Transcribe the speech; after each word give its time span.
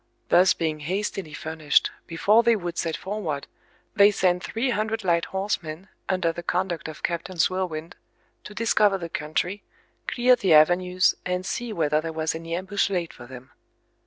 Thus 0.29 0.55
being 0.55 0.79
hastily 0.79 1.31
furnished, 1.35 1.91
before 2.07 2.41
they 2.41 2.55
would 2.55 2.75
set 2.75 2.97
forward, 2.97 3.45
they 3.95 4.09
sent 4.09 4.43
three 4.43 4.71
hundred 4.71 5.03
light 5.03 5.25
horsemen, 5.25 5.89
under 6.09 6.31
the 6.31 6.41
conduct 6.41 6.87
of 6.87 7.03
Captain 7.03 7.35
Swillwind, 7.37 7.93
to 8.45 8.55
discover 8.55 8.97
the 8.97 9.09
country, 9.09 9.61
clear 10.07 10.35
the 10.35 10.55
avenues, 10.55 11.13
and 11.23 11.45
see 11.45 11.71
whether 11.71 12.01
there 12.01 12.11
was 12.13 12.33
any 12.33 12.55
ambush 12.55 12.89
laid 12.89 13.13
for 13.13 13.27
them. 13.27 13.51